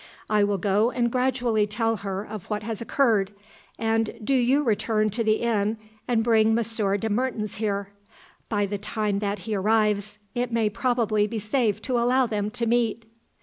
[0.31, 3.35] I will go and gradually tell her of what has occurred,
[3.77, 5.77] and do you return to the inn
[6.07, 7.89] and bring Monsieur de Mertens here.
[8.49, 12.65] By the time that he arrives, it may probably be safe to allow them to
[12.65, 13.05] meet."